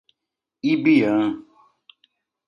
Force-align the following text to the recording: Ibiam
Ibiam 0.71 1.23